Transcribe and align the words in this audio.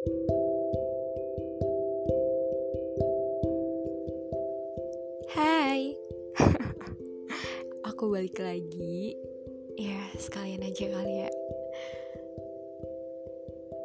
Hai. 0.00 0.16
Aku 7.92 8.08
balik 8.08 8.40
lagi. 8.40 9.12
Ya 9.76 10.00
sekalian 10.16 10.64
aja 10.64 10.88
kali 10.88 11.28
ya. 11.28 11.30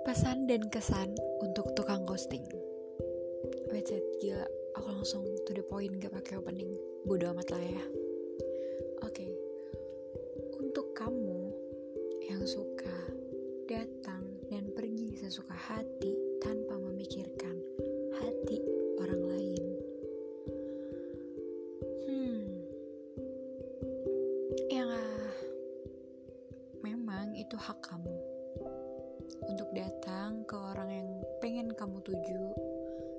Pesan 0.08 0.48
dan 0.48 0.64
kesan 0.72 1.20
untuk 1.44 1.76
tukang 1.76 2.08
ghosting. 2.08 2.48
Wecet 3.68 4.00
gila. 4.24 4.48
Aku 4.80 4.88
langsung 4.96 5.28
to 5.44 5.52
the 5.52 5.68
point 5.68 6.00
gak 6.00 6.16
pakai 6.16 6.40
opening. 6.40 6.80
Bodo 7.04 7.28
amat 7.36 7.52
lah 7.52 7.60
ya. 7.60 7.84
Oke. 9.04 9.36
Untuk 10.64 10.96
kamu 10.96 11.52
yang 12.32 12.48
suka 12.48 13.04
datang 13.68 14.15
sesuka 15.36 15.60
hati 15.68 16.16
tanpa 16.40 16.80
memikirkan 16.80 17.60
hati 18.24 18.56
orang 19.04 19.20
lain. 19.36 19.64
Hmm, 22.08 22.48
ya 24.72 24.88
memang 26.80 27.36
itu 27.36 27.52
hak 27.52 27.84
kamu 27.84 28.16
untuk 29.52 29.68
datang 29.76 30.48
ke 30.48 30.56
orang 30.56 31.04
yang 31.04 31.10
pengen 31.44 31.68
kamu 31.76 32.00
tuju. 32.08 32.56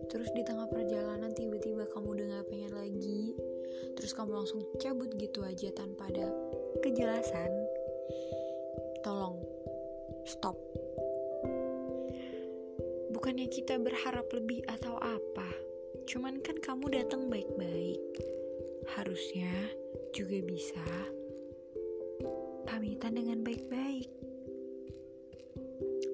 Terus 0.08 0.32
di 0.32 0.40
tengah 0.40 0.72
perjalanan 0.72 1.36
tiba-tiba 1.36 1.84
kamu 1.92 2.16
udah 2.16 2.26
gak 2.40 2.48
pengen 2.48 2.72
lagi, 2.80 3.36
terus 3.92 4.16
kamu 4.16 4.40
langsung 4.40 4.64
cabut 4.80 5.12
gitu 5.20 5.44
aja 5.44 5.68
tanpa 5.76 6.08
ada 6.08 6.32
kejelasan. 6.80 7.52
Tolong 9.04 9.36
stop 10.24 10.56
bukannya 13.26 13.50
kita 13.50 13.82
berharap 13.82 14.30
lebih 14.38 14.62
atau 14.70 15.02
apa 15.02 15.50
cuman 16.06 16.38
kan 16.46 16.54
kamu 16.62 16.94
datang 16.94 17.26
baik-baik. 17.26 17.98
Harusnya 18.94 19.50
juga 20.14 20.46
bisa. 20.46 20.86
Pamitan 22.70 23.18
dengan 23.18 23.42
baik-baik. 23.42 24.06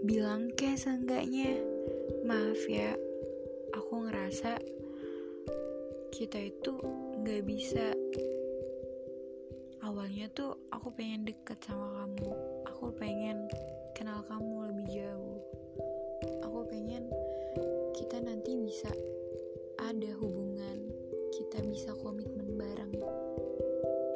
Bilang 0.09 0.57
ke 0.57 0.73
seenggaknya 0.73 1.61
maaf 2.25 2.65
ya 2.65 2.97
aku 3.77 4.09
ngerasa 4.09 4.57
kita 6.17 6.49
itu 6.49 6.81
nggak 7.21 7.45
bisa. 7.45 7.93
Awalnya 9.85 10.33
tuh 10.33 10.57
aku 10.73 10.89
pengen 10.97 11.29
deket 11.29 11.61
sama 11.61 11.93
kamu. 11.93 12.33
Aku 12.73 12.89
pengen 12.97 13.53
kenal 13.93 14.25
kamu 14.25 14.73
lebih 14.73 14.89
jauh 14.97 15.42
bisa 21.73 21.97
komitmen 22.05 22.53
bareng. 22.61 22.93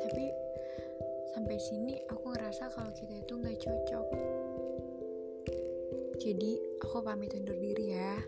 Tapi 0.05 0.29
sampai 1.33 1.57
sini 1.57 1.97
aku 2.13 2.37
ngerasa 2.37 2.69
kalau 2.69 2.93
kita 2.93 3.17
itu 3.17 3.33
nggak 3.33 3.57
cocok. 3.65 4.07
Jadi 6.21 6.61
aku 6.85 7.01
pamit 7.01 7.33
undur 7.33 7.57
diri 7.57 7.97
ya. 7.97 8.21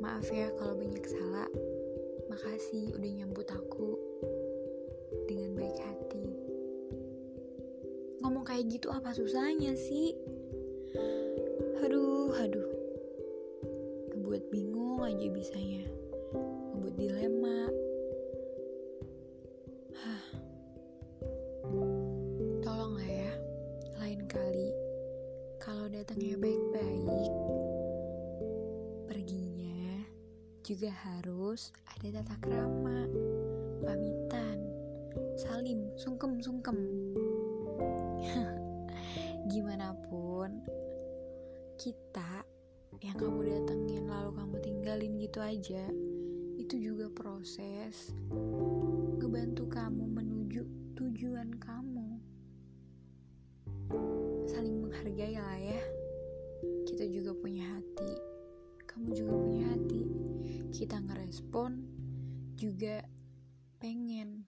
Maaf 0.00 0.24
ya 0.32 0.48
kalau 0.56 0.72
banyak 0.72 1.04
salah. 1.04 1.52
Makasih 2.32 2.96
udah 2.96 3.10
nyambut 3.12 3.44
aku 3.52 3.92
dengan 5.28 5.60
baik 5.60 5.76
hati. 5.84 6.24
Ngomong 8.24 8.48
kayak 8.48 8.72
gitu 8.72 8.88
apa 8.88 9.12
susahnya 9.12 9.76
sih? 9.76 10.16
Aduh 11.84 12.32
aduh. 12.40 12.72
Ngebuat 14.16 14.48
bingung 14.48 15.04
aja 15.04 15.28
bisanya. 15.28 15.84
Ngebuat 16.72 16.94
dilema 16.96 17.68
datangnya 26.04 26.36
baik-baik. 26.36 27.32
Perginya 29.08 30.04
juga 30.60 30.92
harus 30.92 31.72
ada 31.96 32.20
tata 32.20 32.36
krama 32.44 33.08
pamitan 33.80 34.60
salim 35.40 35.88
sungkem 35.96 36.44
sungkem 36.44 36.76
gimana 39.48 39.96
pun 40.04 40.60
kita 41.80 42.44
yang 43.00 43.16
kamu 43.16 43.48
datengin 43.48 44.04
lalu 44.04 44.36
kamu 44.36 44.56
tinggalin 44.60 45.12
gitu 45.16 45.40
aja 45.40 45.88
itu 46.60 46.84
juga 46.84 47.08
proses 47.16 48.12
ngebantu 49.24 49.72
kamu 49.72 50.04
menuju 50.04 50.68
tujuan 51.00 51.48
kamu 51.56 52.20
saling 54.54 54.86
menghargai 54.86 55.34
lah 55.34 55.58
ya. 55.58 55.82
Kita 56.86 57.02
juga 57.10 57.34
punya 57.34 57.66
hati. 57.74 58.14
Kamu 58.86 59.10
juga 59.10 59.34
punya 59.34 59.66
hati. 59.74 60.02
Kita 60.70 61.02
ngerespon 61.02 61.82
juga 62.54 63.02
pengen 63.82 64.46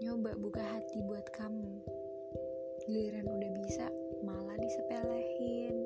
nyoba 0.00 0.40
buka 0.40 0.64
hati 0.64 1.04
buat 1.04 1.28
kamu. 1.36 1.84
Giliran 2.80 3.28
udah 3.28 3.50
bisa 3.60 3.92
malah 4.24 4.56
disepelehin 4.56 5.84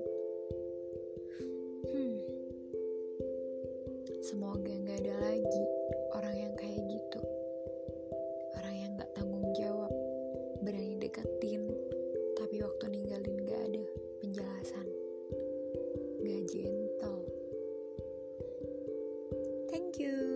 thank 19.99 20.11
you 20.11 20.36